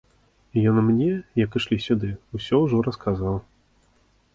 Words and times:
Ён 0.71 0.79
мне, 0.87 1.11
як 1.45 1.59
ішлі 1.61 1.79
сюды, 1.87 2.09
усё 2.41 2.55
ўжо 2.67 2.77
расказаў. 2.89 3.35